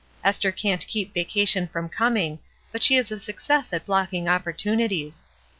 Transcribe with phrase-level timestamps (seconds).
[0.23, 2.39] Esther can't keep vacation from coming,
[2.71, 5.27] but she is a success at blocking opportunities.